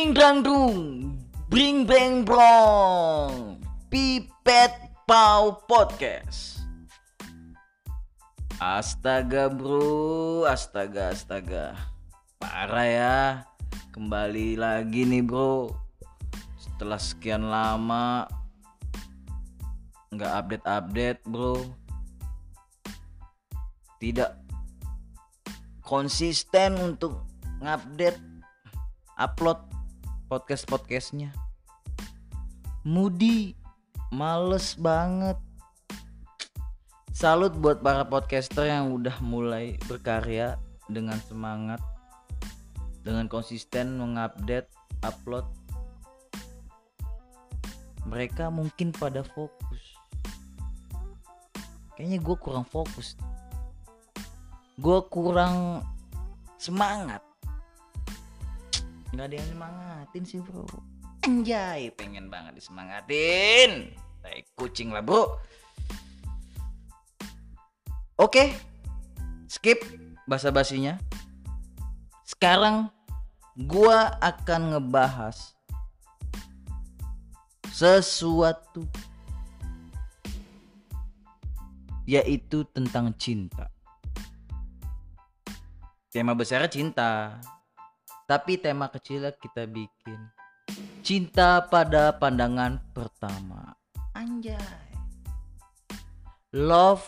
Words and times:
Bring 0.00 0.16
drang 0.16 0.40
dung, 0.40 0.76
bring 1.52 1.84
bang 1.84 2.24
brong, 2.24 3.60
pipet 3.92 4.72
pau 5.04 5.60
podcast. 5.68 6.64
Astaga 8.56 9.52
bro, 9.52 10.48
astaga 10.48 11.12
astaga, 11.12 11.76
parah 12.40 12.88
ya. 12.88 13.18
Kembali 13.92 14.56
lagi 14.56 15.04
nih 15.04 15.20
bro, 15.20 15.68
setelah 16.56 16.96
sekian 16.96 17.52
lama 17.52 18.24
nggak 20.16 20.32
update 20.32 20.64
update 20.64 21.20
bro, 21.28 21.60
tidak 24.00 24.40
konsisten 25.84 26.80
untuk 26.80 27.20
ngupdate 27.60 28.16
upload 29.20 29.69
podcast 30.30 30.62
podcastnya 30.70 31.34
Mudi 32.86 33.58
males 34.14 34.78
banget. 34.78 35.34
Salut 37.10 37.52
buat 37.58 37.82
para 37.82 38.06
podcaster 38.06 38.70
yang 38.70 38.94
udah 38.94 39.18
mulai 39.20 39.74
berkarya 39.90 40.56
dengan 40.86 41.18
semangat 41.26 41.82
dengan 43.02 43.26
konsisten 43.28 43.98
mengupdate 43.98 44.70
upload. 45.04 45.44
Mereka 48.08 48.48
mungkin 48.48 48.94
pada 48.96 49.26
fokus. 49.26 49.82
Kayaknya 51.98 52.18
gue 52.22 52.36
kurang 52.40 52.64
fokus. 52.64 53.18
Gue 54.80 55.04
kurang 55.12 55.84
semangat 56.56 57.20
nggak 59.10 59.26
ada 59.26 59.34
yang 59.34 59.48
semangatin 59.50 60.22
sih 60.26 60.40
bro. 60.42 60.66
Anjay 61.26 61.92
pengen 61.94 62.32
banget 62.32 62.56
disemangatin. 62.56 63.92
Tai 64.20 64.40
kucing 64.56 64.92
lah 64.92 65.00
bro 65.00 65.40
oke 68.20 68.52
skip 69.48 69.80
basa 70.28 70.52
basinya 70.52 71.00
sekarang 72.28 72.92
gua 73.64 74.20
akan 74.20 74.76
ngebahas 74.76 75.56
sesuatu 77.72 78.84
yaitu 82.04 82.66
tentang 82.76 83.16
cinta. 83.16 83.72
Tema 86.10 86.34
besarnya 86.34 86.68
cinta 86.68 87.40
tapi 88.30 88.62
tema 88.62 88.86
kecilnya 88.86 89.34
kita 89.34 89.66
bikin 89.66 90.30
cinta 91.02 91.66
pada 91.66 92.14
pandangan 92.14 92.78
pertama. 92.94 93.74
Anjay. 94.14 94.54
Love 96.54 97.02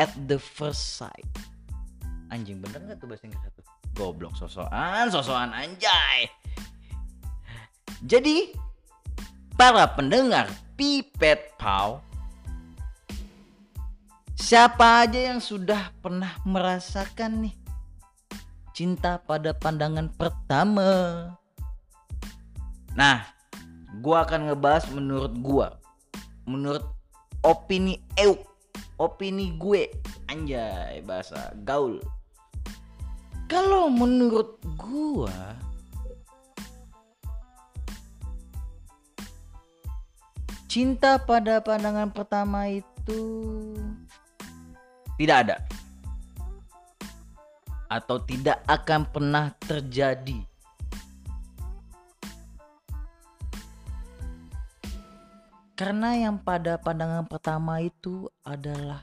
at 0.00 0.08
the 0.24 0.40
first 0.40 0.96
sight. 0.96 1.28
Anjing 2.32 2.64
bener 2.64 2.80
nggak 2.80 2.96
tuh 2.96 3.12
bahasa 3.12 3.28
Inggris 3.28 3.44
tuh 3.52 3.64
goblok 3.92 4.32
sosokan 4.40 5.12
sosokan 5.12 5.52
anjay. 5.52 6.32
Jadi 8.08 8.56
para 9.52 9.84
pendengar 9.92 10.48
pipet 10.80 11.52
pau 11.60 12.00
Siapa 14.34 15.08
aja 15.08 15.32
yang 15.32 15.40
sudah 15.40 15.88
pernah 16.04 16.36
merasakan 16.44 17.48
nih 17.48 17.63
cinta 18.74 19.22
pada 19.22 19.54
pandangan 19.54 20.10
pertama? 20.10 20.90
Nah, 22.98 23.22
gua 24.02 24.26
akan 24.26 24.50
ngebahas 24.50 24.90
menurut 24.90 25.34
gua, 25.38 25.78
menurut 26.42 26.82
opini 27.46 28.02
euk, 28.18 28.42
opini 28.98 29.54
gue, 29.54 29.94
anjay 30.26 30.98
bahasa 31.06 31.54
gaul. 31.62 32.02
Kalau 33.46 33.86
menurut 33.86 34.58
gua 34.74 35.54
cinta 40.66 41.22
pada 41.22 41.62
pandangan 41.62 42.10
pertama 42.10 42.66
itu 42.66 43.22
tidak 45.14 45.46
ada 45.46 45.56
atau 47.88 48.16
tidak 48.22 48.64
akan 48.66 49.06
pernah 49.08 49.52
terjadi. 49.62 50.40
Karena 55.74 56.14
yang 56.14 56.38
pada 56.38 56.78
pandangan 56.78 57.26
pertama 57.26 57.82
itu 57.82 58.30
adalah 58.46 59.02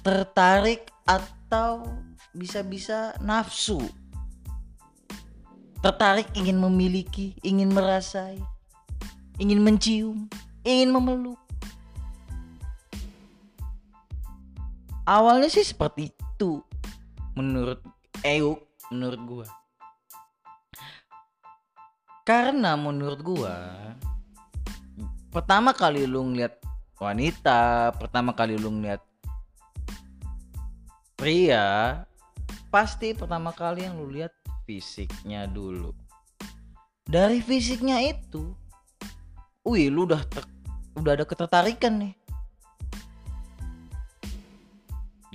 tertarik 0.00 0.88
atau 1.04 1.84
bisa-bisa 2.32 3.12
nafsu. 3.20 3.84
Tertarik 5.84 6.32
ingin 6.32 6.56
memiliki, 6.56 7.36
ingin 7.44 7.68
merasai, 7.68 8.40
ingin 9.36 9.60
mencium, 9.60 10.26
ingin 10.64 10.88
memeluk. 10.88 11.45
Awalnya 15.06 15.46
sih 15.46 15.62
seperti 15.62 16.10
itu 16.10 16.60
menurut 17.38 17.80
Euk 18.26 18.58
menurut 18.90 19.20
gua. 19.22 19.46
Karena 22.26 22.74
menurut 22.74 23.22
gua 23.22 23.54
pertama 25.30 25.70
kali 25.76 26.08
lu 26.08 26.32
ngeliat 26.32 26.58
wanita 26.98 27.92
pertama 27.94 28.32
kali 28.32 28.56
lu 28.56 28.72
ngeliat 28.72 29.04
pria 31.12 32.02
pasti 32.72 33.12
pertama 33.12 33.52
kali 33.52 33.84
yang 33.86 34.00
lu 34.00 34.10
lihat 34.10 34.34
fisiknya 34.66 35.46
dulu. 35.46 35.94
Dari 37.06 37.38
fisiknya 37.38 38.02
itu 38.02 38.50
wih 39.62 39.86
lu 39.86 40.10
udah 40.10 40.24
udah 40.98 41.12
ada 41.14 41.22
ketertarikan 41.28 42.00
nih 42.02 42.25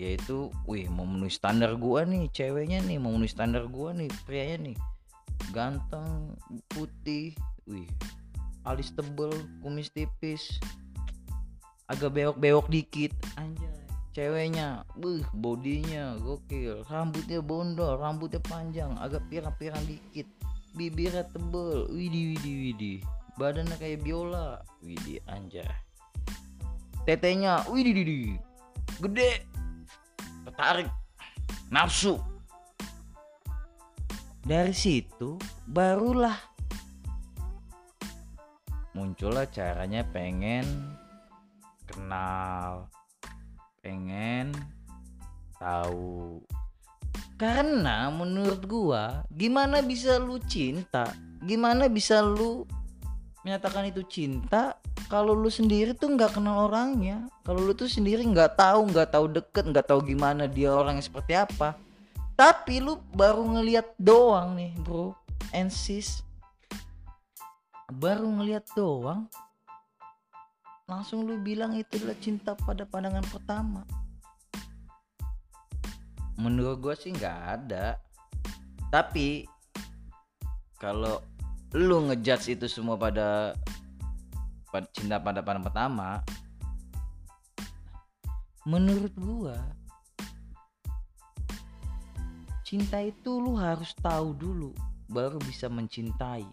dia 0.01 0.17
itu 0.17 0.49
wih 0.65 0.89
memenuhi 0.89 1.29
standar 1.29 1.77
gua 1.77 2.01
nih 2.09 2.25
ceweknya 2.33 2.81
nih 2.81 2.97
memenuhi 2.97 3.29
standar 3.29 3.69
gua 3.69 3.93
nih 3.93 4.09
prianya 4.25 4.73
nih. 4.73 4.77
Ganteng 5.53 6.33
putih 6.73 7.37
wih 7.69 7.85
alis 8.65 8.89
tebel 8.97 9.29
kumis 9.61 9.93
tipis. 9.93 10.57
Agak 11.85 12.17
bewok-bewok 12.17 12.65
dikit 12.73 13.13
anjay. 13.37 13.69
Ceweknya 14.17 14.89
buh 14.97 15.21
bodinya 15.37 16.17
gokil 16.17 16.81
rambutnya 16.89 17.37
bondol 17.45 18.01
rambutnya 18.01 18.41
panjang 18.41 18.97
agak 18.97 19.21
pirang-pirang 19.29 19.85
dikit. 19.85 20.25
Bibirnya 20.73 21.29
tebel 21.29 21.85
widih 21.93 22.33
widih 22.33 22.55
widih. 22.57 22.99
Badannya 23.37 23.77
kayak 23.77 24.01
biola 24.01 24.65
widih 24.81 25.21
anjay. 25.29 25.69
Tetenya 27.05 27.69
widih 27.69 27.93
widih. 27.93 28.41
Gede 28.97 29.45
tertarik. 30.45 30.89
Nafsu. 31.71 32.19
Dari 34.41 34.73
situ 34.73 35.37
barulah 35.69 36.35
muncullah 38.91 39.47
caranya 39.47 40.01
pengen 40.03 40.65
kenal 41.85 42.89
pengen 43.85 44.51
tahu. 45.61 46.41
Karena 47.37 48.09
menurut 48.13 48.65
gua 48.65 49.25
gimana 49.33 49.81
bisa 49.81 50.17
lu 50.21 50.37
cinta 50.45 51.13
gimana 51.41 51.89
bisa 51.89 52.21
lu 52.21 52.69
menyatakan 53.41 53.89
itu 53.89 54.05
cinta 54.05 54.77
kalau 55.11 55.35
lu 55.35 55.51
sendiri 55.51 55.91
tuh 55.91 56.15
nggak 56.15 56.39
kenal 56.39 56.71
orangnya. 56.71 57.27
Kalau 57.43 57.59
lu 57.59 57.75
tuh 57.75 57.91
sendiri 57.91 58.23
nggak 58.23 58.55
tahu 58.55 58.95
nggak 58.95 59.11
tahu 59.11 59.27
deket 59.27 59.67
nggak 59.67 59.83
tahu 59.91 59.99
gimana 60.07 60.47
dia 60.47 60.71
orangnya 60.71 61.03
seperti 61.03 61.35
apa. 61.35 61.75
Tapi 62.39 62.79
lu 62.79 62.95
baru 63.11 63.43
ngeliat 63.43 63.91
doang 63.99 64.55
nih 64.55 64.71
bro. 64.79 65.11
And 65.51 65.67
sis 65.67 66.23
baru 67.91 68.23
ngeliat 68.23 68.63
doang 68.71 69.27
langsung 70.87 71.27
lu 71.27 71.35
bilang 71.43 71.75
itu 71.75 71.99
adalah 71.99 72.15
cinta 72.23 72.55
pada 72.55 72.87
pandangan 72.87 73.27
pertama. 73.27 73.83
Menurut 76.39 76.79
gue 76.79 76.95
sih 76.95 77.11
nggak 77.11 77.39
ada. 77.59 77.99
Tapi 78.87 79.43
kalau 80.79 81.19
lu 81.75 82.07
ngejudge 82.07 82.55
itu 82.55 82.71
semua 82.71 82.95
pada 82.95 83.59
cinta 84.95 85.19
pada 85.19 85.43
pandangan 85.43 85.67
pertama 85.67 86.09
menurut 88.63 89.11
gua 89.19 89.59
cinta 92.71 93.03
itu 93.03 93.35
lu 93.35 93.59
harus 93.59 93.91
tahu 93.99 94.31
dulu 94.31 94.71
baru 95.11 95.35
bisa 95.43 95.67
mencintai. 95.67 96.47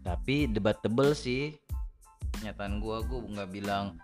Tapi 0.00 0.48
debatable 0.48 1.12
sih 1.12 1.52
pernyataan 2.32 2.80
gue 2.80 2.96
gue 3.04 3.20
nggak 3.36 3.50
bilang 3.52 4.00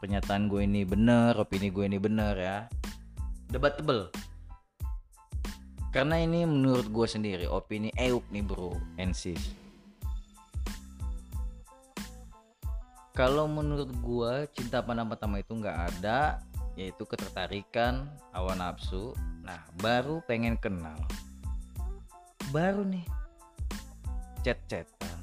pernyataan 0.00 0.48
gue 0.48 0.64
ini 0.64 0.88
bener 0.88 1.36
opini 1.36 1.68
gue 1.68 1.84
ini 1.84 2.00
bener 2.00 2.32
ya. 2.32 2.58
Debatable. 3.52 4.08
Karena 5.92 6.16
ini 6.16 6.48
menurut 6.48 6.88
gue 6.88 7.04
sendiri 7.04 7.44
opini 7.44 7.92
Euk 8.00 8.24
nih 8.32 8.40
bro 8.40 8.72
ensis 8.96 9.52
kalau 13.12 13.50
menurut 13.50 13.90
gue 13.90 14.32
cinta 14.54 14.80
pandang 14.80 15.10
pertama 15.10 15.42
itu 15.42 15.52
nggak 15.56 15.78
ada 15.94 16.38
yaitu 16.78 17.02
ketertarikan 17.04 18.06
awan 18.32 18.62
nafsu. 18.62 19.12
Nah 19.42 19.60
baru 19.82 20.22
pengen 20.24 20.56
kenal. 20.56 20.96
Baru 22.54 22.86
nih 22.86 23.04
chat-chatan 24.40 25.18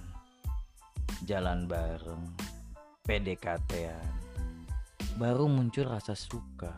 jalan 1.25 1.66
bareng 1.66 2.24
PDKT-an 3.10 4.18
baru 5.18 5.50
muncul 5.50 5.90
rasa 5.90 6.13
suka. 6.13 6.78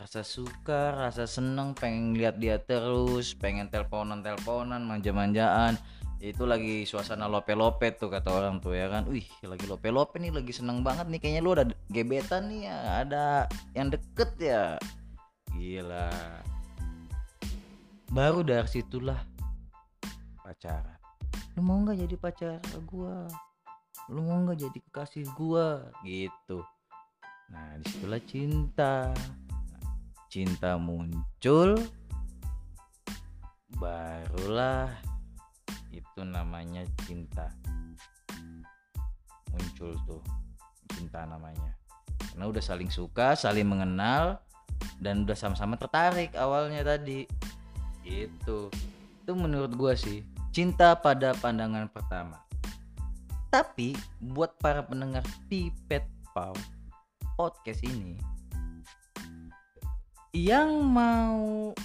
Rasa 0.00 0.24
suka 0.24 0.96
rasa 0.96 1.28
seneng 1.28 1.76
pengen 1.76 2.16
lihat 2.16 2.40
dia 2.40 2.58
terus 2.58 3.36
pengen 3.36 3.68
teleponan 3.68 4.24
teleponan 4.24 4.82
manja-manjaan 4.82 5.76
itu 6.22 6.46
lagi 6.46 6.86
suasana 6.86 7.26
lope-lope 7.26 7.98
tuh 7.98 8.06
kata 8.06 8.30
orang 8.30 8.62
tuh 8.62 8.78
ya 8.78 8.86
kan. 8.86 9.10
Wih 9.10 9.26
lagi 9.42 9.66
lope-lope 9.66 10.22
nih 10.22 10.30
lagi 10.30 10.54
seneng 10.54 10.86
banget 10.86 11.10
nih. 11.10 11.18
Kayaknya 11.18 11.40
lu 11.42 11.50
ada 11.50 11.64
gebetan 11.90 12.46
nih 12.46 12.70
ya. 12.70 12.78
Ada 13.02 13.24
yang 13.74 13.90
deket 13.90 14.30
ya. 14.38 14.78
Gila. 15.50 16.14
Baru 18.14 18.46
dari 18.46 18.70
situlah 18.70 19.18
pacaran. 20.46 21.02
Lu 21.58 21.66
mau 21.66 21.82
nggak 21.82 22.06
jadi 22.06 22.14
pacar 22.14 22.62
gua? 22.86 23.26
Lu 24.06 24.22
mau 24.22 24.46
nggak 24.46 24.62
jadi 24.62 24.78
kekasih 24.78 25.26
gua? 25.34 25.90
Gitu. 26.06 26.62
Nah 27.50 27.82
di 27.82 27.84
situlah 27.90 28.22
cinta. 28.22 29.10
Cinta 30.30 30.78
muncul 30.78 31.82
barulah 33.82 35.11
itu 35.92 36.20
namanya 36.24 36.82
cinta. 37.04 37.52
Muncul 39.52 39.92
tuh 40.08 40.22
cinta 40.96 41.28
namanya. 41.28 41.76
Karena 42.32 42.48
udah 42.48 42.64
saling 42.64 42.88
suka 42.88 43.36
saling 43.36 43.68
mengenal 43.68 44.40
dan 44.98 45.28
udah 45.28 45.36
sama-sama 45.36 45.76
tertarik 45.76 46.32
awalnya 46.34 46.82
tadi. 46.82 47.28
Itu. 48.02 48.72
Itu 49.22 49.32
menurut 49.36 49.76
gua 49.76 49.94
sih 49.94 50.24
cinta 50.50 50.96
pada 50.96 51.36
pandangan 51.38 51.86
pertama. 51.92 52.40
Tapi 53.52 53.92
buat 54.16 54.56
para 54.56 54.80
pendengar 54.80 55.22
Pipet 55.52 56.08
Pau 56.32 56.56
podcast 57.36 57.84
ini 57.84 58.16
yang 60.32 60.80
mau 60.80 61.76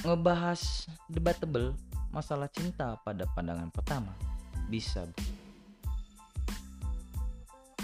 ngebahas 0.00 0.88
debatable 1.12 1.76
masalah 2.08 2.48
cinta 2.48 2.96
pada 3.04 3.28
pandangan 3.36 3.68
pertama. 3.68 4.12
Bisa. 4.66 5.04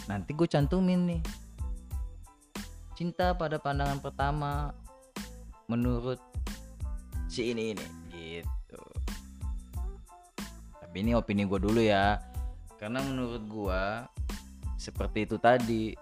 Nanti 0.08 0.30
gue 0.32 0.48
cantumin 0.48 1.00
nih. 1.06 1.22
Cinta 2.96 3.36
pada 3.36 3.60
pandangan 3.60 4.00
pertama 4.00 4.72
menurut 5.68 6.16
si 7.28 7.52
ini 7.52 7.76
ini 7.76 7.86
gitu. 8.14 8.82
Tapi 10.80 10.96
ini 11.04 11.12
opini 11.12 11.44
gue 11.44 11.60
dulu 11.60 11.84
ya. 11.84 12.16
Karena 12.80 13.04
menurut 13.04 13.42
gue 13.44 13.82
seperti 14.80 15.28
itu 15.28 15.36
tadi 15.36 15.92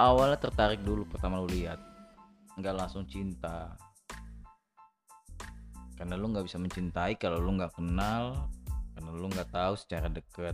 awalnya 0.00 0.40
tertarik 0.40 0.80
dulu 0.80 1.04
pertama 1.04 1.42
lu 1.42 1.52
lihat. 1.52 1.76
Nggak 2.56 2.74
langsung 2.80 3.04
cinta 3.04 3.76
karena 6.04 6.20
lu 6.20 6.36
nggak 6.36 6.44
bisa 6.44 6.60
mencintai 6.60 7.16
kalau 7.16 7.40
lu 7.40 7.56
nggak 7.56 7.80
kenal 7.80 8.44
karena 8.92 9.08
lu 9.08 9.24
nggak 9.24 9.48
tahu 9.48 9.72
secara 9.72 10.12
deket. 10.12 10.52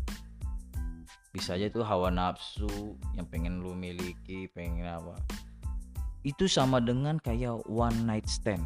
Bisa 1.34 1.58
aja 1.58 1.66
tuh 1.74 1.82
hawa 1.82 2.06
nafsu 2.06 2.94
yang 3.18 3.26
pengen 3.26 3.58
lu 3.58 3.74
miliki 3.74 4.46
pengen 4.54 4.86
apa. 4.86 5.18
Itu 6.22 6.46
sama 6.46 6.78
dengan 6.78 7.18
kayak 7.18 7.66
one 7.66 7.98
night 8.06 8.30
stand. 8.30 8.62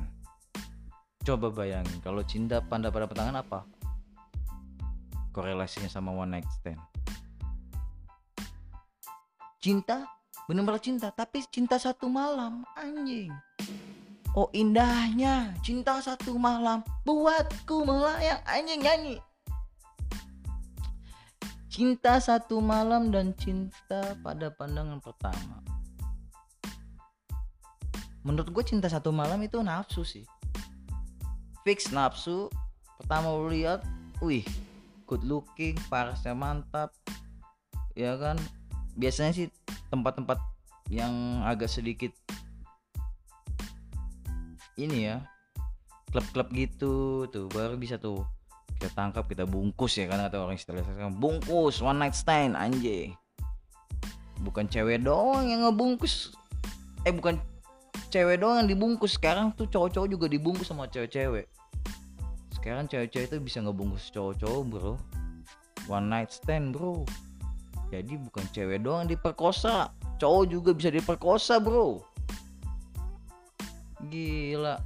Coba 1.25 1.49
bayangin 1.49 2.05
kalau 2.05 2.21
cinta 2.21 2.61
pada 2.61 2.93
pada 2.93 3.09
petangan 3.09 3.41
apa? 3.41 3.65
Korelasinya 5.33 5.89
sama 5.89 6.13
one 6.13 6.37
night 6.37 6.49
stand. 6.61 6.85
Cinta 9.57 10.05
benar-benar 10.45 10.85
cinta 10.85 11.09
tapi 11.09 11.41
cinta 11.49 11.81
satu 11.81 12.13
malam 12.13 12.61
anjing 12.77 13.33
oh 14.35 14.51
indahnya. 14.51 15.55
Cinta 15.63 15.99
satu 16.03 16.37
malam 16.37 16.83
buatku 17.07 17.87
melayang. 17.87 18.43
Anjing 18.45 18.83
nyanyi. 18.83 19.17
Cinta 21.71 22.23
satu 22.23 22.63
malam 22.63 23.11
dan 23.11 23.35
cinta 23.35 24.15
pada 24.23 24.51
pandangan 24.55 25.03
pertama. 25.03 25.59
Menurut 28.23 28.55
gue 28.55 28.65
cinta 28.65 28.87
satu 28.87 29.11
malam 29.11 29.43
itu 29.43 29.59
nafsu 29.59 30.07
sih. 30.07 30.23
Fix 31.67 31.91
nafsu. 31.91 32.47
Pertama 33.03 33.35
lu 33.35 33.51
lihat 33.51 33.83
wih 34.23 34.47
good 35.11 35.27
looking 35.27 35.75
parasnya 35.91 36.33
mantap. 36.33 36.95
Ya 37.99 38.15
kan? 38.17 38.39
Biasanya 38.95 39.35
sih 39.35 39.47
tempat-tempat 39.91 40.39
yang 40.93 41.43
agak 41.43 41.71
sedikit 41.71 42.15
ini 44.81 45.11
ya 45.13 45.23
klub-klub 46.11 46.49
gitu 46.55 47.27
tuh 47.31 47.51
baru 47.51 47.75
bisa 47.75 47.99
tuh 47.99 48.23
kita 48.79 48.91
tangkap 48.95 49.27
kita 49.27 49.47
bungkus 49.47 49.99
ya 49.99 50.11
kan 50.11 50.23
kata 50.23 50.43
orang 50.43 50.59
istilah 50.59 50.83
sekarang 50.83 51.15
bungkus 51.19 51.79
one 51.83 51.99
night 51.99 52.15
stand 52.15 52.59
anjay 52.59 53.15
bukan 54.45 54.69
cewek 54.69 55.01
doang 55.01 55.49
yang 55.49 55.65
ngebungkus. 55.65 56.37
Eh 57.09 57.13
bukan 57.13 57.41
cewek 58.13 58.41
doang 58.43 58.65
yang 58.65 58.69
dibungkus. 58.69 59.17
Sekarang 59.17 59.57
tuh 59.57 59.69
cowok-cowok 59.71 60.09
juga 60.13 60.27
dibungkus 60.29 60.69
sama 60.69 60.91
cewek-cewek. 60.91 61.49
Sekarang 62.53 62.85
cewek-cewek 62.89 63.33
itu 63.33 63.39
bisa 63.41 63.59
ngebungkus 63.65 64.13
cowok-cowok 64.13 64.63
bro. 64.69 64.93
One 65.89 66.09
night 66.13 66.33
stand 66.33 66.77
bro. 66.77 67.05
Jadi 67.93 68.21
bukan 68.21 68.45
cewek 68.51 68.85
doang 68.85 69.07
yang 69.07 69.11
diperkosa 69.17 69.93
cowok 70.19 70.45
juga 70.51 70.71
bisa 70.75 70.91
diperkosa 70.91 71.61
bro 71.61 72.14
gila. 74.09 74.81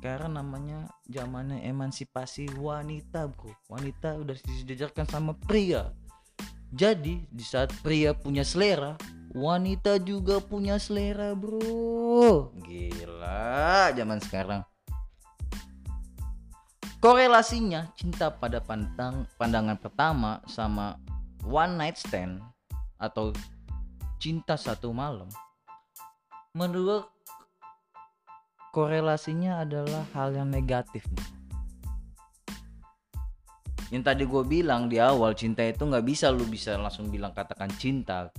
Sekarang 0.00 0.32
namanya 0.32 0.88
zamannya 1.12 1.60
emansipasi 1.68 2.48
wanita 2.56 3.28
bro. 3.28 3.52
Wanita 3.68 4.16
udah 4.16 4.32
disejajarkan 4.32 5.04
sama 5.04 5.36
pria. 5.36 5.92
Jadi 6.72 7.28
di 7.28 7.44
saat 7.44 7.68
pria 7.84 8.16
punya 8.16 8.40
selera 8.46 8.96
wanita 9.36 10.00
juga 10.00 10.40
punya 10.40 10.80
selera 10.80 11.36
bro. 11.36 12.50
Gila 12.64 13.92
zaman 13.92 14.18
sekarang. 14.24 14.62
Korelasinya 17.00 17.92
cinta 17.96 18.28
pada 18.28 18.60
pandang 18.60 19.24
pandangan 19.40 19.80
pertama 19.80 20.40
sama 20.44 21.00
one 21.44 21.76
night 21.80 21.96
stand 21.96 22.40
atau 23.00 23.32
cinta 24.20 24.56
satu 24.60 24.92
malam 24.92 25.28
menurut 26.50 27.06
korelasinya 28.74 29.62
adalah 29.62 30.02
hal 30.14 30.34
yang 30.34 30.50
negatif. 30.50 31.06
Yang 33.90 34.02
tadi 34.06 34.22
gue 34.22 34.42
bilang 34.46 34.86
di 34.86 35.02
awal 35.02 35.34
cinta 35.34 35.66
itu 35.66 35.82
nggak 35.82 36.06
bisa 36.06 36.30
lu 36.30 36.46
bisa 36.46 36.78
langsung 36.78 37.10
bilang 37.10 37.34
katakan 37.34 37.70
cinta. 37.74 38.30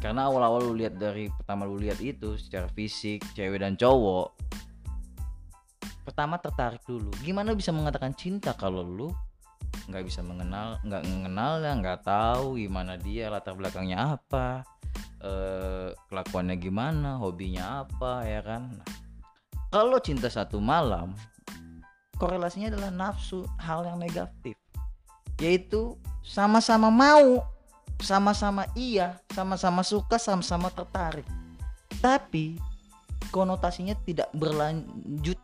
Karena 0.00 0.28
awal-awal 0.28 0.72
lu 0.72 0.74
lihat 0.80 0.96
dari 0.96 1.28
pertama 1.28 1.68
lu 1.68 1.76
lihat 1.76 2.00
itu 2.00 2.36
secara 2.40 2.68
fisik 2.72 3.20
cewek 3.36 3.60
dan 3.60 3.76
cowok 3.76 4.32
pertama 6.04 6.40
tertarik 6.40 6.80
dulu. 6.88 7.12
Gimana 7.20 7.52
bisa 7.52 7.72
mengatakan 7.72 8.16
cinta 8.16 8.56
kalau 8.56 8.80
lu 8.80 9.08
nggak 9.88 10.04
bisa 10.04 10.20
mengenal 10.24 10.80
nggak 10.82 11.02
mengenal 11.06 11.52
ya 11.62 11.72
nggak 11.78 12.00
tahu 12.02 12.58
gimana 12.58 12.98
dia 12.98 13.30
latar 13.30 13.54
belakangnya 13.54 14.18
apa 14.18 14.66
eh, 15.20 15.88
kelakuannya 16.08 16.56
gimana 16.56 17.20
hobinya 17.20 17.84
apa 17.84 18.24
ya 18.24 18.40
kan? 18.40 18.72
Nah, 18.72 18.88
kalau 19.70 20.00
cinta 20.02 20.26
satu 20.26 20.58
malam 20.58 21.14
korelasinya 22.20 22.68
adalah 22.68 22.90
nafsu 22.92 23.48
hal 23.56 23.86
yang 23.88 23.96
negatif. 23.96 24.58
Yaitu 25.40 25.96
sama-sama 26.20 26.92
mau 26.92 27.40
sama-sama 28.00 28.64
iya 28.76 29.20
sama-sama 29.32 29.80
suka 29.80 30.20
sama-sama 30.20 30.68
tertarik. 30.68 31.24
Tapi 32.00 32.60
konotasinya 33.32 33.96
tidak 34.04 34.28
berlanjut 34.36 35.36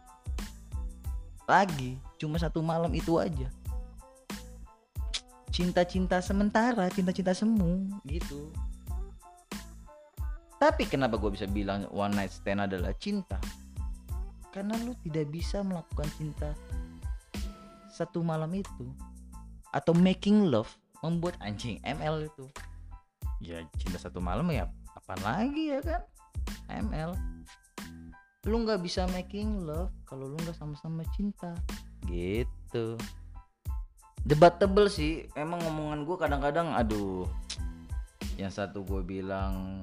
lagi 1.46 1.96
cuma 2.20 2.36
satu 2.36 2.60
malam 2.60 2.92
itu 2.92 3.16
aja. 3.16 3.48
Cinta-cinta 5.48 6.20
sementara 6.20 6.92
cinta-cinta 6.92 7.32
semu 7.32 7.88
gitu 8.04 8.52
tapi 10.56 10.88
kenapa 10.88 11.20
gue 11.20 11.28
bisa 11.28 11.44
bilang 11.44 11.84
one 11.92 12.16
night 12.16 12.32
stand 12.32 12.64
adalah 12.64 12.96
cinta? 12.96 13.36
Karena 14.56 14.72
lu 14.80 14.96
tidak 15.04 15.28
bisa 15.28 15.60
melakukan 15.60 16.08
cinta 16.16 16.56
satu 17.92 18.24
malam 18.24 18.48
itu. 18.56 18.88
Atau 19.68 19.92
making 19.92 20.48
love 20.48 20.72
membuat 21.04 21.36
anjing 21.44 21.76
ML 21.84 22.24
itu. 22.24 22.44
Ya 23.44 23.60
cinta 23.76 24.00
satu 24.00 24.16
malam 24.16 24.48
ya 24.48 24.64
apa 24.96 25.12
lagi 25.20 25.76
ya 25.76 25.80
kan? 25.84 26.02
ML 26.72 27.12
lu 28.46 28.62
nggak 28.62 28.78
bisa 28.78 29.10
making 29.10 29.66
love 29.66 29.90
kalau 30.06 30.30
lu 30.30 30.38
nggak 30.40 30.54
sama-sama 30.54 31.02
cinta. 31.12 31.52
Gitu. 32.06 32.94
Debatable 34.22 34.86
sih. 34.88 35.26
Emang 35.34 35.60
ngomongan 35.66 36.06
gue 36.06 36.16
kadang-kadang 36.16 36.72
aduh. 36.72 37.26
Yang 38.38 38.62
satu 38.62 38.86
gue 38.86 39.02
bilang 39.02 39.82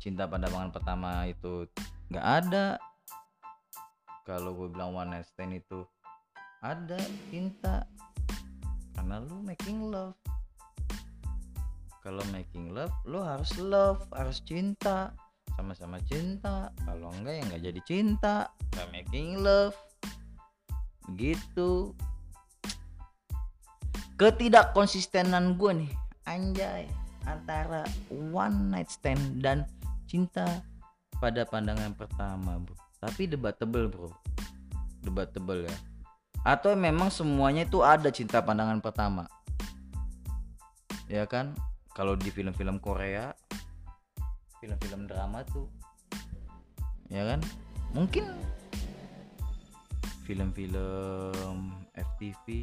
cinta 0.00 0.24
pada 0.24 0.48
pandangan 0.48 0.72
pertama 0.72 1.28
itu 1.28 1.68
nggak 2.08 2.26
ada. 2.26 2.80
Kalau 4.24 4.56
gue 4.56 4.72
bilang 4.72 4.96
one 4.96 5.12
night 5.12 5.28
stand 5.28 5.60
itu 5.60 5.84
ada 6.64 6.96
cinta 7.28 7.84
karena 8.96 9.20
lu 9.20 9.44
making 9.44 9.92
love. 9.92 10.16
Kalau 12.00 12.24
making 12.32 12.72
love 12.72 12.92
lu 13.04 13.20
harus 13.20 13.52
love 13.60 14.00
harus 14.16 14.40
cinta. 14.40 15.12
Sama-sama 15.54 16.00
cinta 16.08 16.72
kalau 16.88 17.12
enggak 17.20 17.36
ya 17.36 17.42
nggak 17.44 17.62
jadi 17.68 17.80
cinta. 17.84 18.48
Nggak 18.72 18.88
making 18.96 19.44
love. 19.44 19.76
Gitu 21.20 21.92
ketidakkonsistenan 24.20 25.56
gue 25.56 25.80
nih 25.80 25.92
anjay 26.28 26.84
antara 27.24 27.88
one 28.12 28.68
night 28.68 28.92
stand 28.92 29.40
dan 29.40 29.64
cinta 30.10 30.66
pada 31.22 31.46
pandangan 31.46 31.94
pertama 31.94 32.58
bro. 32.58 32.74
Tapi 32.98 33.30
debatable 33.30 33.86
bro. 33.86 34.10
Debatable 35.06 35.70
ya. 35.70 35.76
Atau 36.42 36.74
memang 36.74 37.14
semuanya 37.14 37.62
itu 37.62 37.86
ada 37.86 38.10
cinta 38.10 38.42
pandangan 38.42 38.82
pertama? 38.82 39.30
Ya 41.06 41.22
kan? 41.30 41.54
Kalau 41.94 42.18
di 42.18 42.34
film-film 42.34 42.82
Korea 42.82 43.30
film-film 44.60 45.08
drama 45.08 45.40
tuh 45.46 45.70
ya 47.08 47.24
kan? 47.24 47.40
Mungkin 47.96 48.26
film-film 50.28 51.58
FTV 51.96 52.62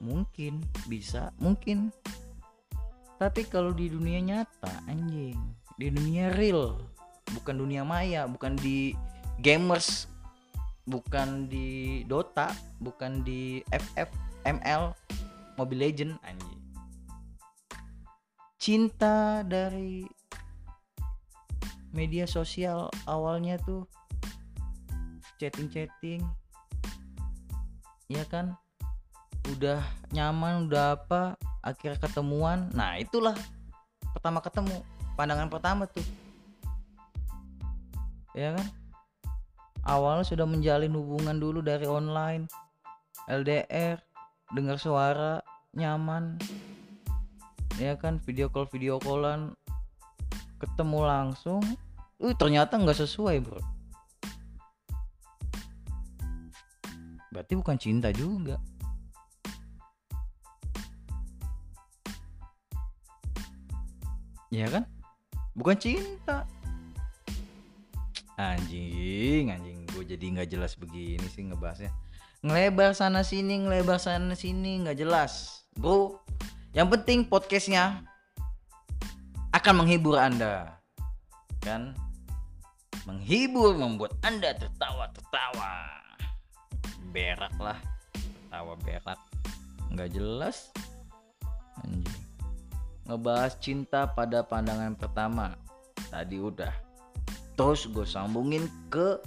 mungkin 0.00 0.64
bisa 0.88 1.30
mungkin 1.36 1.92
tapi 3.20 3.44
kalau 3.44 3.76
di 3.76 3.92
dunia 3.92 4.16
nyata 4.24 4.72
anjing. 4.88 5.36
Di 5.76 5.92
dunia 5.92 6.32
real. 6.32 6.80
Bukan 7.36 7.60
dunia 7.60 7.84
maya 7.84 8.24
bukan 8.24 8.56
di 8.56 8.96
gamers 9.44 10.08
bukan 10.88 11.44
di 11.46 12.02
Dota 12.08 12.48
bukan 12.80 13.20
di 13.20 13.60
FF 13.68 14.08
ML 14.48 14.96
Mobile 15.60 15.80
Legend 15.84 16.16
anjing. 16.24 16.60
Cinta 18.56 19.44
dari 19.44 20.08
media 21.92 22.24
sosial 22.24 22.88
awalnya 23.04 23.60
tuh 23.60 23.84
chatting-chatting. 25.36 26.24
Ya 28.08 28.24
kan 28.32 28.56
udah 29.48 29.80
nyaman 30.12 30.68
udah 30.68 31.00
apa 31.00 31.40
akhirnya 31.64 32.00
ketemuan. 32.00 32.68
Nah 32.76 33.00
itulah 33.00 33.36
pertama 34.12 34.44
ketemu 34.44 34.84
pandangan 35.16 35.48
pertama 35.48 35.84
tuh. 35.88 36.04
Ya 38.36 38.54
kan? 38.56 38.66
Awalnya 39.80 40.28
sudah 40.28 40.44
menjalin 40.44 40.92
hubungan 40.92 41.40
dulu 41.40 41.64
dari 41.64 41.88
online 41.88 42.44
LDR 43.26 43.96
dengar 44.52 44.76
suara 44.76 45.40
nyaman. 45.72 46.36
Ya 47.80 47.96
kan? 47.96 48.20
Video 48.28 48.52
call 48.52 48.68
video 48.68 49.00
callan. 49.00 49.56
Ketemu 50.60 51.00
langsung 51.08 51.64
uh 52.20 52.34
ternyata 52.36 52.76
nggak 52.76 53.00
sesuai 53.00 53.36
bro. 53.40 53.60
Berarti 57.32 57.52
bukan 57.56 57.78
cinta 57.80 58.12
juga 58.12 58.60
ya 64.50 64.66
kan? 64.66 64.84
Bukan 65.54 65.78
cinta. 65.78 66.44
Anjing 68.34 69.54
anjing. 69.54 69.86
Gue 69.94 70.02
jadi 70.02 70.24
nggak 70.38 70.50
jelas 70.50 70.74
begini 70.74 71.26
sih 71.30 71.46
ngebahasnya. 71.46 71.90
Ngelebar 72.42 72.96
sana 72.96 73.22
sini 73.22 73.62
ngelebar 73.62 74.02
sana 74.02 74.34
sini 74.34 74.82
nggak 74.82 74.98
jelas. 74.98 75.64
Bro 75.78 76.18
yang 76.74 76.90
penting 76.90 77.26
podcastnya 77.26 78.02
akan 79.54 79.86
menghibur 79.86 80.18
anda. 80.18 80.78
Kan? 81.62 81.94
Menghibur 83.06 83.74
membuat 83.78 84.18
anda 84.26 84.54
tertawa 84.54 85.10
tertawa 85.14 85.72
berak 87.10 87.54
lah 87.58 87.78
tawa 88.50 88.74
berak. 88.82 89.18
Nggak 89.94 90.10
jelas. 90.14 90.70
Anjing 91.86 92.29
ngebahas 93.10 93.58
cinta 93.58 94.06
pada 94.06 94.46
pandangan 94.46 94.94
pertama. 94.94 95.58
Tadi 96.14 96.38
udah. 96.38 96.70
Terus 97.58 97.90
gue 97.90 98.06
sambungin 98.06 98.70
ke 98.86 99.18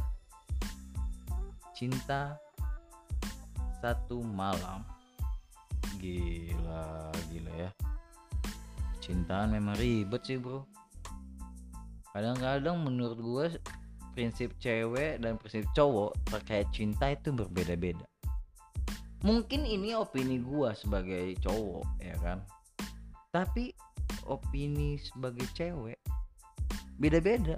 cinta 1.75 2.39
satu 3.83 4.23
malam. 4.23 4.87
Gila 5.99 7.11
gila 7.27 7.53
ya. 7.59 7.69
Cintaan 9.03 9.51
memang 9.51 9.75
ribet 9.75 10.23
sih 10.23 10.39
bro. 10.39 10.63
Kadang-kadang 12.15 12.79
menurut 12.79 13.19
gue 13.19 13.45
prinsip 14.15 14.55
cewek 14.63 15.19
dan 15.19 15.35
prinsip 15.35 15.67
cowok 15.75 16.15
terkait 16.31 16.71
cinta 16.71 17.11
itu 17.11 17.35
berbeda-beda. 17.35 18.07
Mungkin 19.27 19.67
ini 19.67 19.91
opini 19.91 20.39
gue 20.39 20.71
sebagai 20.71 21.35
cowok 21.43 21.83
ya 21.99 22.15
kan 22.23 22.39
tapi 23.33 23.73
opini 24.29 25.01
sebagai 25.01 25.49
cewek 25.57 25.97
beda-beda. 27.01 27.57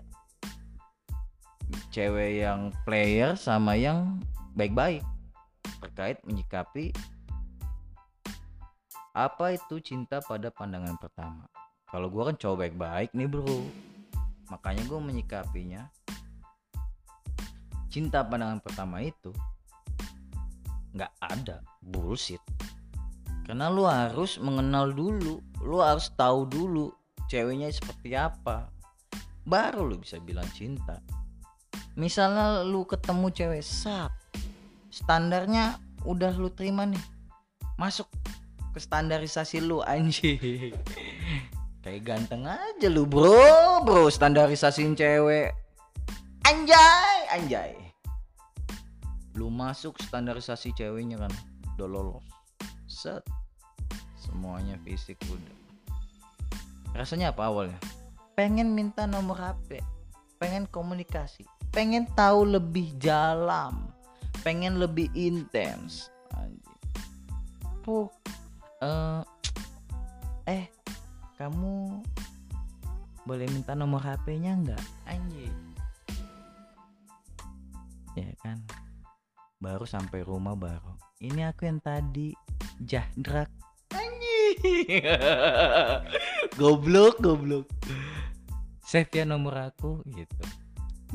Cewek 1.92 2.48
yang 2.48 2.72
player 2.88 3.36
sama 3.36 3.76
yang 3.76 4.24
baik-baik. 4.56 5.04
Terkait 5.84 6.24
menyikapi 6.24 6.96
apa 9.12 9.56
itu 9.56 9.84
cinta 9.84 10.24
pada 10.24 10.48
pandangan 10.48 10.96
pertama. 10.96 11.44
Kalau 11.92 12.08
gue 12.08 12.24
kan 12.24 12.36
cowok 12.40 12.58
baik-baik 12.64 13.10
nih 13.12 13.28
bro. 13.28 13.60
Makanya 14.48 14.84
gue 14.88 15.00
menyikapinya. 15.04 15.92
Cinta 17.92 18.24
pandangan 18.24 18.64
pertama 18.64 19.04
itu 19.04 19.36
nggak 20.96 21.12
ada. 21.20 21.60
Bullshit 21.84 22.40
karena 23.46 23.70
lu 23.70 23.86
harus 23.86 24.42
mengenal 24.42 24.90
dulu 24.90 25.38
lu 25.62 25.78
harus 25.78 26.10
tahu 26.18 26.50
dulu 26.50 26.90
ceweknya 27.30 27.70
seperti 27.70 28.18
apa 28.18 28.74
baru 29.46 29.86
lu 29.86 30.02
bisa 30.02 30.18
bilang 30.18 30.50
cinta. 30.58 30.98
Misalnya 31.96 32.66
lu 32.66 32.84
ketemu 32.84 33.30
cewek 33.32 33.64
sak 33.64 34.12
standarnya 34.90 35.78
udah 36.04 36.34
lu 36.36 36.50
terima 36.52 36.84
nih 36.90 37.00
masuk 37.78 38.10
ke 38.74 38.80
standarisasi 38.82 39.62
lu 39.62 39.86
anjing. 39.86 40.42
Kayak 41.86 42.02
ganteng 42.02 42.50
aja 42.50 42.88
lu 42.90 43.06
bro 43.06 43.86
bro 43.86 44.10
standarisasiin 44.10 44.98
cewek. 44.98 45.54
Anjay 46.50 47.20
anjay. 47.30 47.78
Lu 49.38 49.54
masuk 49.54 50.02
standarisasi 50.02 50.74
ceweknya 50.74 51.22
kan 51.22 51.32
udah 51.78 51.88
lolos 51.88 52.35
set. 52.96 53.24
Semuanya 54.16 54.80
fisik 54.88 55.20
udah. 55.28 55.58
Rasanya 56.96 57.36
apa 57.36 57.52
awalnya? 57.52 57.80
Pengen 58.40 58.72
minta 58.72 59.04
nomor 59.04 59.36
HP 59.36 59.84
pengen 60.40 60.68
komunikasi. 60.70 61.44
Pengen 61.72 62.08
tahu 62.16 62.48
lebih 62.48 62.96
dalam 63.02 63.92
pengen 64.46 64.78
lebih 64.78 65.10
intens. 65.18 66.14
Uh, 68.82 69.22
eh 70.50 70.66
kamu 71.38 72.02
boleh 73.26 73.46
minta 73.50 73.74
nomor 73.74 74.02
HP-nya 74.02 74.58
nggak? 74.58 74.86
Anjing. 75.10 75.58
Ya 78.14 78.30
kan? 78.42 78.62
Baru 79.58 79.86
sampai 79.90 80.22
rumah 80.22 80.54
baru. 80.54 80.94
Ini 81.22 81.50
aku 81.50 81.66
yang 81.66 81.82
tadi 81.82 82.34
jahdrak 82.84 83.48
anjing. 83.96 85.04
Goblok 86.60 87.24
goblok. 87.24 87.68
Save 88.84 89.12
ya 89.12 89.24
nomor 89.24 89.56
aku 89.72 90.04
gitu. 90.12 90.44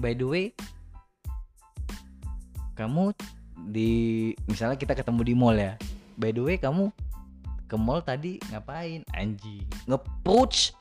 By 0.00 0.16
the 0.16 0.26
way 0.26 0.46
kamu 2.74 3.12
di 3.68 3.90
misalnya 4.48 4.80
kita 4.80 4.96
ketemu 4.96 5.20
di 5.20 5.34
mall 5.36 5.56
ya. 5.56 5.76
By 6.16 6.32
the 6.32 6.40
way 6.40 6.56
kamu 6.56 6.88
ke 7.68 7.76
mall 7.76 8.00
tadi 8.00 8.40
ngapain? 8.50 9.04
Anjing. 9.12 9.68
Ngepush 9.84 10.72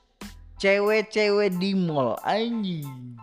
cewek-cewek 0.58 1.60
di 1.60 1.76
mall. 1.76 2.16
Anjing. 2.24 3.20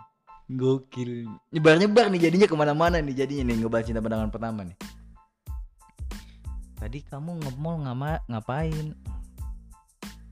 Gokil. 0.46 1.26
Nyebar-nyebar 1.50 2.06
nih 2.12 2.30
jadinya 2.30 2.46
ke 2.46 2.54
mana-mana 2.54 3.02
nih 3.02 3.26
jadinya 3.26 3.50
nih 3.50 3.66
ngebahas 3.66 3.84
cinta 3.88 3.98
pandangan 3.98 4.30
pertama 4.30 4.62
nih 4.62 4.78
tadi 6.86 7.02
kamu 7.02 7.42
nge-mall 7.42 7.82
ngama 7.82 8.22
ngapain? 8.30 8.94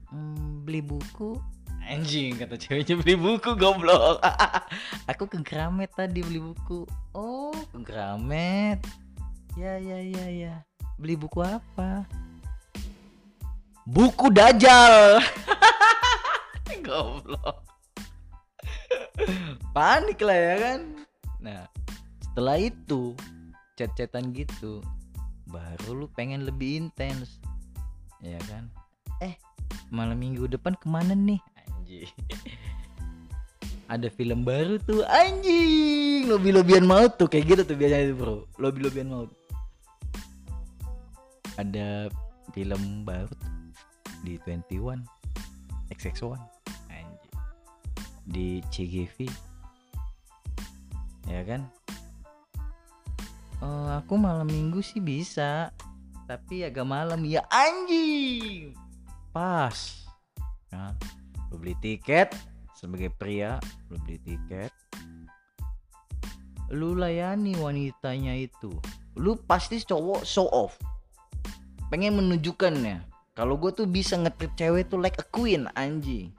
Hmm, 0.07 0.63
beli 0.63 0.79
buku. 0.87 1.35
Anjing 1.83 2.39
kata 2.39 2.55
ceweknya 2.55 2.95
beli 2.95 3.19
buku 3.19 3.59
goblok. 3.59 4.23
Aku 5.11 5.27
ke 5.27 5.43
Gramet 5.43 5.91
tadi 5.99 6.23
beli 6.23 6.39
buku. 6.39 6.87
Oh 7.11 7.51
ke 7.75 7.83
Gramet? 7.83 8.79
Ya 9.59 9.83
ya 9.83 9.99
ya 9.99 10.27
ya. 10.31 10.55
Beli 10.95 11.19
buku 11.19 11.43
apa? 11.43 12.07
Buku 13.83 14.31
dajal 14.31 15.27
goblok. 16.87 17.67
Panik 19.75 20.23
lah 20.23 20.39
ya 20.39 20.55
kan? 20.71 20.81
Nah 21.43 21.67
setelah 22.23 22.63
itu 22.63 23.11
chat-chatan 23.75 24.31
gitu 24.31 24.79
baru 25.49 26.05
lu 26.05 26.07
pengen 26.13 26.49
lebih 26.49 26.87
intens. 26.87 27.41
Ya 28.25 28.41
kan? 28.49 28.69
Eh. 29.21 29.37
Malam 29.93 30.17
minggu 30.21 30.49
depan 30.49 30.75
ke 30.79 30.87
mana 30.89 31.13
nih? 31.13 31.41
Anjing. 31.65 32.09
Ada 33.93 34.09
film 34.09 34.49
baru 34.49 34.81
tuh 34.81 35.05
anjing. 35.05 36.27
Lobby 36.27 36.57
lobbyan 36.57 36.89
maut 36.89 37.21
tuh 37.21 37.29
kayak 37.29 37.53
gitu 37.53 37.63
tuh 37.69 37.77
biasanya 37.77 38.11
itu 38.11 38.17
bro. 38.17 38.49
Lobby 38.57 38.81
lobbyan 38.81 39.13
maut. 39.13 39.31
Ada 41.61 42.09
film 42.57 43.05
baru 43.05 43.29
tuh 43.29 43.53
di 44.25 44.41
21 44.41 45.05
XX1 45.93 46.41
anjing. 46.89 47.35
Di 48.25 48.49
CGV 48.73 49.29
ya 51.29 51.41
kan 51.45 51.65
oh, 53.63 53.91
aku 53.95 54.19
malam 54.19 54.49
minggu 54.49 54.81
sih 54.81 54.99
bisa 54.99 55.71
tapi 56.25 56.65
agak 56.65 56.89
malam. 56.89 57.21
Ya 57.29 57.45
anjing! 57.53 58.73
Pas. 59.31 60.05
Kan 60.73 60.97
lu 61.55 61.63
beli 61.63 61.79
tiket 61.79 62.35
sebagai 62.75 63.15
pria 63.15 63.63
lu 63.87 64.01
beli 64.03 64.19
tiket. 64.25 64.73
Lu 66.75 66.99
layani 66.99 67.55
wanitanya 67.61 68.35
itu. 68.35 68.75
Lu 69.15 69.39
pasti 69.39 69.79
cowok 69.79 70.27
show 70.27 70.51
off. 70.51 70.75
Pengen 71.93 72.19
menunjukkannya. 72.19 73.07
Kalau 73.39 73.55
gue 73.59 73.71
tuh 73.71 73.87
bisa 73.87 74.19
ngetrip 74.19 74.51
cewek 74.59 74.91
tuh 74.91 74.99
like 74.99 75.19
a 75.21 75.27
queen 75.31 75.71
anjing. 75.79 76.35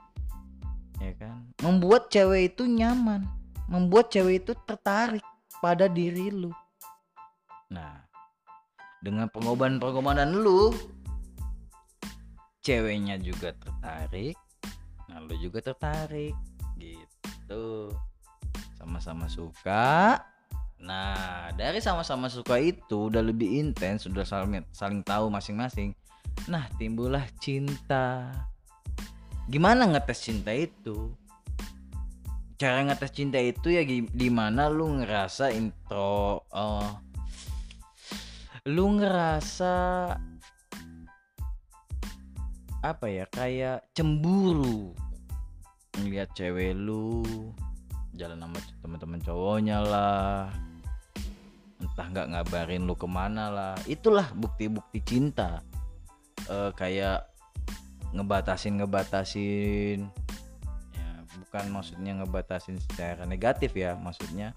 Ya 1.00 1.16
kan? 1.16 1.48
Membuat 1.64 2.12
cewek 2.12 2.52
itu 2.52 2.68
nyaman. 2.68 3.24
Membuat 3.72 4.12
cewek 4.12 4.44
itu 4.44 4.52
tertarik 4.68 5.24
pada 5.64 5.88
diri 5.88 6.28
lu 6.28 6.52
nah 7.70 8.04
dengan 9.02 9.30
pengobahan-pengobahan 9.30 10.32
lu 10.32 10.74
ceweknya 12.62 13.18
juga 13.22 13.54
tertarik 13.54 14.34
nah 15.06 15.22
lu 15.22 15.34
juga 15.38 15.62
tertarik 15.62 16.34
gitu. 16.76 17.90
Sama-sama 18.76 19.26
suka. 19.26 20.20
Nah 20.76 21.50
dari 21.56 21.80
sama-sama 21.80 22.28
suka 22.28 22.60
itu 22.60 23.08
udah 23.08 23.24
lebih 23.24 23.48
intens 23.58 24.04
udah 24.04 24.22
saling 24.22 24.62
saling 24.70 25.00
tahu 25.02 25.32
masing-masing. 25.32 25.96
Nah 26.46 26.68
timbullah 26.76 27.24
cinta. 27.40 28.30
Gimana 29.48 29.88
ngetes 29.88 30.26
cinta 30.26 30.52
itu? 30.52 31.14
Cara 32.56 32.84
ngetes 32.88 33.12
cinta 33.12 33.38
itu 33.40 33.72
ya 33.72 33.84
gimana 34.12 34.68
lu 34.68 35.00
ngerasa 35.00 35.52
intro 35.52 36.44
uh, 36.50 36.88
lu 38.66 38.98
ngerasa 38.98 39.74
apa 42.82 43.06
ya 43.06 43.24
kayak 43.30 43.86
cemburu 43.94 44.94
ngeliat 45.98 46.30
cewek 46.34 46.74
lu 46.74 47.22
jalan 48.18 48.42
sama 48.42 48.58
teman-teman 48.82 49.20
cowoknya 49.22 49.78
lah 49.80 50.50
entah 51.80 52.06
nggak 52.12 52.28
ngabarin 52.32 52.84
lu 52.84 52.96
ke 52.96 53.08
mana 53.08 53.52
lah. 53.52 53.76
Itulah 53.84 54.28
bukti-bukti 54.32 55.00
cinta. 55.04 55.60
Uh, 56.46 56.70
kayak 56.76 57.26
ngebatasin 58.14 58.78
ngebatasin 58.78 60.06
ya 60.94 61.08
bukan 61.42 61.64
maksudnya 61.74 62.12
ngebatasin 62.22 62.78
secara 62.78 63.26
negatif 63.26 63.74
ya 63.74 63.98
maksudnya 63.98 64.54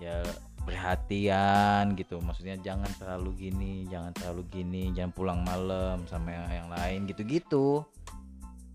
ya 0.00 0.24
perhatian 0.64 1.96
gitu. 1.96 2.20
Maksudnya 2.20 2.60
jangan 2.60 2.90
terlalu 3.00 3.48
gini 3.48 3.88
jangan 3.88 4.12
terlalu 4.14 4.42
gini 4.48 4.82
jangan 4.92 5.12
pulang 5.12 5.40
malam 5.42 6.04
sama 6.06 6.32
yang, 6.32 6.46
yang 6.64 6.68
lain 6.70 7.00
gitu-gitu. 7.08 7.84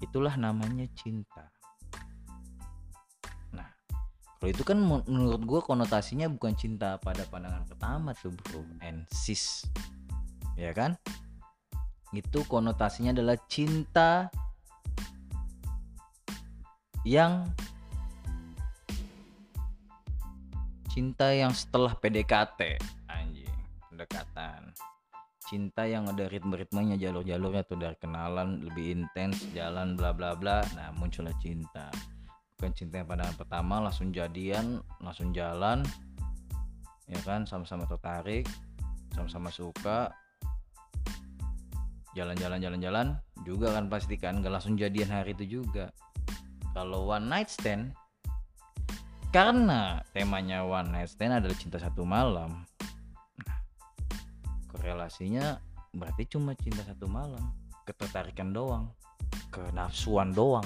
Itulah 0.01 0.35
namanya 0.35 0.85
cinta. 0.97 1.49
Nah 3.53 3.69
kalau 4.41 4.49
itu 4.51 4.63
kan 4.65 4.77
menurut 4.81 5.41
gue 5.45 5.59
konotasinya 5.63 6.27
bukan 6.27 6.53
cinta 6.57 6.97
pada 6.99 7.23
pandangan 7.29 7.63
pertama 7.69 8.11
tuh 8.17 8.33
bro 8.33 8.65
and 8.83 9.05
sis. 9.13 9.65
Ya 10.55 10.71
kan? 10.71 10.95
Itu 12.15 12.47
konotasinya 12.47 13.11
adalah 13.11 13.35
cinta 13.51 14.31
yang 17.05 17.45
cinta 20.95 21.27
yang 21.35 21.51
setelah 21.51 21.91
PDKT 21.99 22.79
anjing 23.11 23.51
pendekatan. 23.91 24.71
Cinta 25.43 25.83
yang 25.83 26.07
ada 26.07 26.31
ritme-ritmenya 26.31 26.95
jalur-jalurnya 26.95 27.67
tuh 27.67 27.75
dari 27.75 27.99
kenalan 27.99 28.63
lebih 28.63 29.03
intens 29.03 29.43
jalan 29.51 29.99
bla 29.99 30.15
bla 30.15 30.39
bla 30.39 30.63
nah 30.79 30.95
muncullah 30.95 31.35
cinta. 31.43 31.91
Bukan 32.55 32.71
cinta 32.71 33.03
yang 33.03 33.11
pandangan 33.11 33.35
pertama 33.35 33.83
langsung 33.83 34.15
jadian 34.15 34.79
langsung 35.03 35.35
jalan 35.35 35.83
ya 37.11 37.19
kan 37.27 37.43
sama-sama 37.43 37.83
tertarik 37.91 38.47
sama-sama 39.11 39.51
suka. 39.51 40.15
Jalan-jalan 42.15 42.63
jalan-jalan 42.63 43.19
juga 43.43 43.75
kan 43.75 43.91
pasti 43.91 44.15
kan 44.15 44.39
gak 44.39 44.63
langsung 44.63 44.79
jadian 44.79 45.11
hari 45.11 45.35
itu 45.35 45.59
juga. 45.59 45.91
Kalau 46.71 47.11
one 47.11 47.27
night 47.27 47.51
stand 47.51 47.91
karena 49.35 49.99
temanya 50.15 50.63
one 50.63 50.95
night 50.95 51.11
stand 51.11 51.35
adalah 51.35 51.59
cinta 51.59 51.75
satu 51.75 52.07
malam. 52.07 52.63
Nah, 53.43 53.59
korelasinya 54.71 55.59
berarti 55.91 56.23
cuma 56.23 56.55
cinta 56.55 56.87
satu 56.87 57.11
malam. 57.11 57.51
Ketertarikan 57.83 58.55
doang. 58.55 58.95
Kenafsuan 59.51 60.31
doang. 60.31 60.63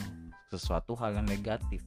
Sesuatu 0.53 0.93
hal 1.01 1.17
yang 1.17 1.25
negatif. 1.25 1.81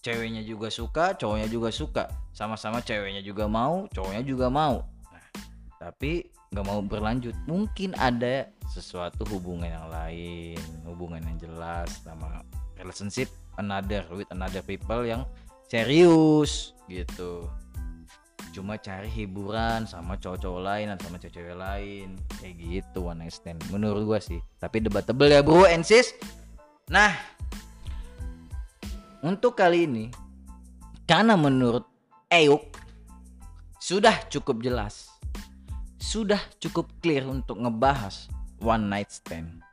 Ceweknya 0.00 0.40
juga 0.40 0.72
suka 0.72 1.12
cowoknya 1.12 1.44
juga 1.52 1.68
suka. 1.68 2.08
Sama-sama 2.32 2.80
ceweknya 2.80 3.20
juga 3.20 3.44
mau 3.44 3.84
cowoknya 3.92 4.24
juga 4.24 4.48
mau. 4.48 4.80
Nah, 5.12 5.28
tapi 5.76 6.24
nggak 6.56 6.64
mau 6.64 6.80
berlanjut. 6.80 7.36
Mungkin 7.44 7.92
ada 8.00 8.48
sesuatu 8.72 9.28
hubungan 9.28 9.68
yang 9.68 9.92
lain 9.92 10.56
hubungan 10.88 11.20
yang 11.20 11.36
jelas 11.36 12.00
sama 12.00 12.40
relationship 12.80 13.28
another 13.60 14.02
with 14.10 14.26
another 14.32 14.64
people 14.64 15.04
yang 15.04 15.22
serius 15.74 16.78
gitu. 16.86 17.50
Cuma 18.54 18.78
cari 18.78 19.10
hiburan 19.10 19.82
sama 19.82 20.14
cowok-cowok 20.14 20.62
lain 20.62 20.86
atau 20.94 21.10
sama 21.10 21.18
cewek-cewek 21.18 21.58
lain. 21.58 22.14
Kayak 22.38 22.54
gitu 22.62 23.10
one 23.10 23.26
night 23.26 23.34
stand. 23.34 23.58
Menurut 23.74 24.06
gua 24.06 24.22
sih. 24.22 24.38
Tapi 24.62 24.78
debatable 24.78 25.26
ya 25.26 25.42
bro 25.42 25.66
and 25.66 25.82
sis. 25.82 26.14
Nah 26.86 27.10
untuk 29.26 29.58
kali 29.58 29.90
ini 29.90 30.06
karena 31.10 31.34
menurut 31.34 31.82
Eyuk 32.30 32.62
sudah 33.82 34.14
cukup 34.30 34.62
jelas 34.62 35.10
sudah 35.96 36.38
cukup 36.60 36.92
clear 37.00 37.24
untuk 37.24 37.56
ngebahas 37.56 38.28
one 38.60 38.84
night 38.84 39.08
stand 39.08 39.64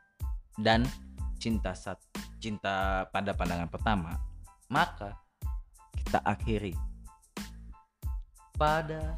dan 0.56 0.88
cinta 1.36 1.76
saat 1.76 2.00
cinta 2.40 3.04
pada 3.12 3.36
pandangan 3.36 3.68
pertama 3.68 4.16
maka 4.72 5.21
kita 6.12 6.28
akhiri. 6.28 6.76
Pada 8.60 9.16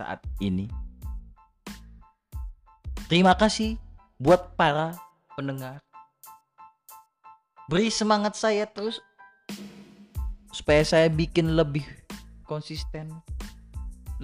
saat 0.00 0.24
ini 0.40 0.64
terima 3.04 3.36
kasih 3.36 3.76
buat 4.16 4.56
para 4.56 4.96
pendengar. 5.36 5.76
Beri 7.68 7.92
semangat 7.92 8.32
saya 8.40 8.64
terus 8.64 8.96
supaya 10.56 10.80
saya 10.88 11.12
bikin 11.12 11.52
lebih 11.52 11.84
konsisten 12.48 13.12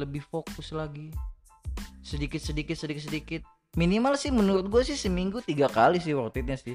lebih 0.00 0.24
fokus 0.24 0.72
lagi. 0.72 1.12
Sedikit 2.00 2.40
sedikit 2.40 2.72
sedikit 2.72 3.04
sedikit. 3.04 3.42
Minimal 3.76 4.16
sih 4.16 4.32
menurut 4.32 4.64
gue 4.72 4.80
sih 4.80 4.96
seminggu 4.96 5.44
tiga 5.44 5.68
kali 5.68 6.00
sih 6.00 6.16
worth 6.16 6.40
itnya 6.40 6.56
sih. 6.56 6.72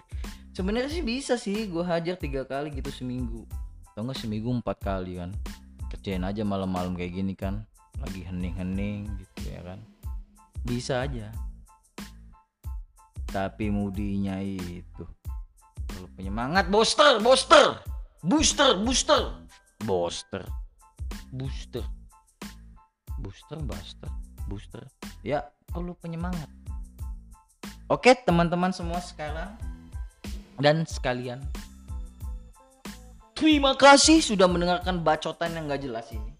Sebenarnya 0.54 0.94
sih 0.94 1.02
bisa 1.02 1.42
sih 1.42 1.66
gue 1.66 1.82
hajar 1.82 2.22
tiga 2.22 2.46
kali 2.46 2.70
gitu 2.70 2.94
seminggu 2.94 3.50
atau 3.92 4.08
enggak 4.08 4.24
seminggu 4.24 4.48
empat 4.48 4.80
kali 4.80 5.20
kan. 5.20 5.36
Kerjain 5.92 6.24
aja 6.24 6.48
malam-malam 6.48 6.96
kayak 6.96 7.12
gini 7.12 7.36
kan. 7.36 7.68
Lagi 8.00 8.24
hening-hening 8.24 9.12
gitu 9.20 9.52
ya 9.52 9.62
kan. 9.62 9.80
Bisa 10.64 11.04
aja. 11.04 11.30
Tapi 13.28 13.68
mudinya 13.68 14.40
itu. 14.40 15.04
Perlu 15.88 16.08
penyemangat 16.16 16.72
booster 16.72 17.20
booster. 17.20 17.84
Booster 18.24 18.80
booster. 18.80 19.22
Booster. 19.84 20.44
Booster. 21.36 21.86
Booster 23.20 23.60
booster 23.60 24.12
booster. 24.48 24.84
Ya. 25.22 25.52
Perlu 25.72 25.96
penyemangat 26.00 26.52
oke 27.92 28.12
teman-teman 28.24 28.72
semua 28.72 29.04
sekarang. 29.04 29.52
Dan 30.56 30.88
sekalian 30.88 31.44
terima 33.42 33.74
kasih 33.74 34.22
sudah 34.22 34.46
mendengarkan 34.46 35.02
bacotan 35.02 35.58
yang 35.58 35.66
gak 35.66 35.82
jelas 35.82 36.06
ini. 36.14 36.38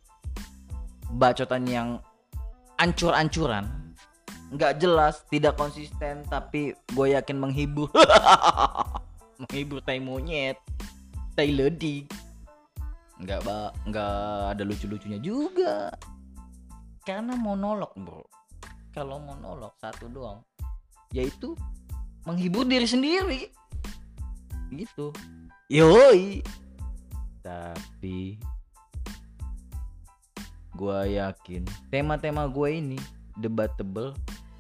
Bacotan 1.18 1.66
yang 1.66 1.98
ancur-ancuran. 2.78 3.66
Nggak 4.54 4.84
jelas 4.84 5.26
tidak 5.34 5.58
konsisten 5.58 6.22
tapi 6.30 6.78
gue 6.94 7.08
yakin 7.18 7.42
menghibur. 7.42 7.90
Menghibur 9.42 9.82
tai 9.82 9.98
monyet 9.98 10.60
tai 11.34 11.50
ledi. 11.50 12.06
Nggak 13.18 13.40
ba 13.48 13.74
nggak 13.88 14.14
ada 14.54 14.64
lucu-lucunya 14.68 15.18
juga. 15.24 15.90
Karena 17.08 17.34
monolog 17.34 17.96
bro. 17.98 18.22
Kalau 18.92 19.24
monolog 19.24 19.74
satu 19.82 20.12
doang 20.12 20.44
yaitu 21.16 21.56
menghibur 22.28 22.68
diri 22.68 22.86
sendiri. 22.86 23.50
Gitu. 24.70 25.16
Yoi 25.72 26.44
tapi 27.42 28.38
gua 30.78 31.04
yakin 31.04 31.68
tema-tema 31.92 32.48
gue 32.48 32.70
ini 32.80 33.00
debatable 33.38 34.16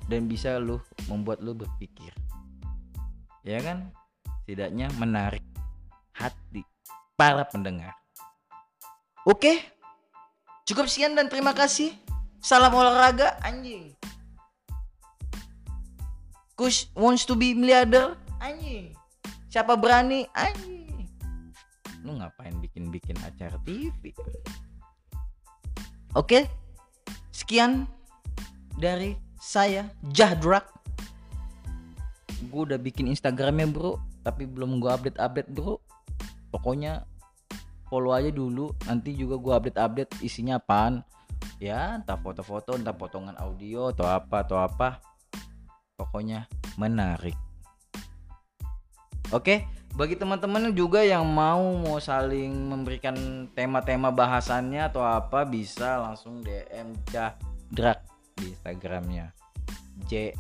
dan 0.10 0.28
bisa 0.28 0.60
lu 0.60 0.82
membuat 1.08 1.40
lu 1.40 1.56
berpikir. 1.56 2.12
Ya 3.46 3.62
kan? 3.64 3.90
Setidaknya 4.44 4.92
menarik 5.00 5.46
hati 6.12 6.66
para 7.16 7.48
pendengar. 7.48 7.96
Oke? 9.24 9.62
Cukup 10.68 10.90
sekian 10.90 11.16
dan 11.16 11.30
terima 11.30 11.56
kasih. 11.56 11.96
Salam 12.42 12.74
olahraga 12.74 13.38
anjing. 13.46 13.94
Kush 16.58 16.90
wants 16.98 17.26
to 17.26 17.38
be 17.38 17.54
miliarder 17.54 18.18
anjing. 18.42 18.94
Siapa 19.50 19.78
berani 19.78 20.26
anjing 20.34 20.81
lu 22.02 22.18
ngapain 22.18 22.58
bikin-bikin 22.60 23.16
acara 23.22 23.56
TV 23.62 24.14
oke 26.18 26.46
sekian 27.32 27.88
dari 28.78 29.18
saya 29.42 29.90
Jahdrak. 30.14 30.70
Gue 32.50 32.62
udah 32.70 32.78
bikin 32.78 33.10
Instagramnya 33.10 33.66
bro 33.70 33.98
tapi 34.22 34.46
belum 34.46 34.78
gue 34.78 34.88
update 34.94 35.18
update 35.18 35.50
bro. 35.50 35.82
Pokoknya 36.54 37.06
follow 37.90 38.14
aja 38.14 38.30
dulu 38.30 38.70
nanti 38.86 39.18
juga 39.18 39.42
gue 39.42 39.54
update 39.58 39.80
update 39.82 40.12
isinya 40.22 40.62
apaan. 40.62 41.02
Ya 41.58 41.98
entah 41.98 42.18
foto-foto 42.18 42.78
entah 42.78 42.94
potongan 42.94 43.38
audio 43.42 43.90
atau 43.90 44.06
apa 44.06 44.46
atau 44.46 44.62
apa. 44.62 45.02
Pokoknya 45.98 46.46
menarik. 46.78 47.38
Oke 49.34 49.66
bagi 49.92 50.16
teman-teman 50.16 50.72
juga 50.72 51.04
yang 51.04 51.28
mau 51.28 51.76
mau 51.76 52.00
saling 52.00 52.52
memberikan 52.72 53.48
tema-tema 53.52 54.08
bahasannya 54.08 54.88
atau 54.88 55.04
apa 55.04 55.44
bisa 55.44 56.00
langsung 56.00 56.40
DM 56.40 56.96
Jahdrak 57.12 58.00
di 58.40 58.56
Instagramnya. 58.56 59.36
J 60.08 60.32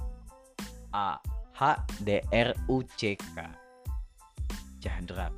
A 0.95 1.19
H 1.51 1.61
D 1.99 2.23
R 2.31 2.55
U 2.71 2.79
C 2.95 3.19
K. 3.19 3.37
Jahdrak 4.79 5.35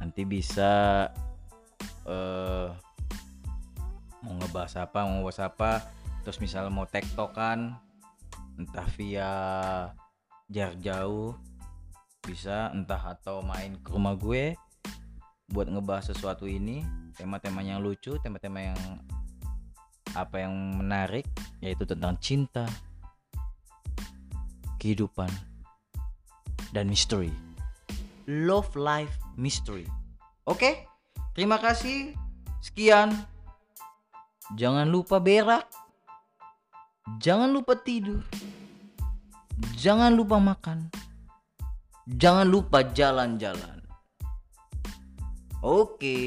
nanti 0.00 0.24
bisa 0.24 1.06
uh, 2.08 2.68
mau 4.24 4.34
ngebahas 4.40 4.88
apa 4.88 5.06
mau 5.06 5.22
ngebahas 5.22 5.40
apa. 5.46 5.72
Terus 6.26 6.42
misal 6.42 6.68
mau 6.68 6.84
tektokan 6.84 7.78
entah 8.58 8.88
via 8.98 9.32
jarak 10.52 10.76
jauh 10.82 11.32
bisa 12.24 12.70
entah 12.72 13.00
atau 13.16 13.40
main 13.40 13.76
ke 13.80 13.92
rumah 13.92 14.14
gue 14.14 14.54
buat 15.50 15.66
ngebahas 15.66 16.14
sesuatu 16.14 16.46
ini 16.46 16.86
tema-tema 17.18 17.64
yang 17.64 17.82
lucu 17.82 18.14
tema-tema 18.22 18.70
yang 18.70 18.80
apa 20.14 20.42
yang 20.42 20.54
menarik 20.78 21.26
yaitu 21.62 21.84
tentang 21.86 22.16
cinta, 22.18 22.66
kehidupan, 24.80 25.28
dan 26.74 26.88
misteri. 26.90 27.30
Love 28.26 28.72
life 28.78 29.12
mystery. 29.34 29.86
Oke, 30.46 30.86
terima 31.34 31.58
kasih. 31.58 32.14
Sekian. 32.62 33.14
Jangan 34.58 34.86
lupa 34.90 35.22
berak. 35.22 35.66
Jangan 37.22 37.50
lupa 37.50 37.78
tidur. 37.78 38.22
Jangan 39.78 40.14
lupa 40.14 40.38
makan. 40.38 40.90
Jangan 42.10 42.46
lupa 42.50 42.82
jalan-jalan. 42.82 43.78
Oke. 45.62 46.18